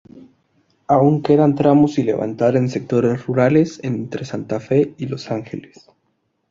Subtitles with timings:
[0.87, 5.91] Aun quedan tramos sin levantar en sectores rurales entre Santa Fe y Los Ángeles.